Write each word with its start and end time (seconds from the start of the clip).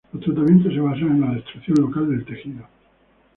Los 0.13 0.23
tratamientos 0.25 0.73
se 0.73 0.79
basan 0.79 1.09
en 1.11 1.21
la 1.21 1.33
destrucción 1.35 1.77
local 1.79 2.09
del 2.09 2.25
tejido. 2.25 2.63